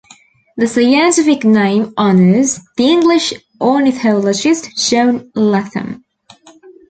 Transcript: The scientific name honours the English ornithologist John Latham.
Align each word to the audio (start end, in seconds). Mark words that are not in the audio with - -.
The 0.57 0.65
scientific 0.65 1.43
name 1.45 1.93
honours 1.95 2.59
the 2.75 2.87
English 2.87 3.35
ornithologist 3.61 4.75
John 4.89 5.29
Latham. 5.35 6.03